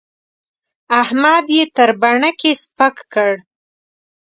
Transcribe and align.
احمد 1.01 1.45
يې 1.55 1.63
تر 1.75 1.89
بڼکې 2.01 2.51
سپک 2.63 2.95
کړ. 3.13 3.31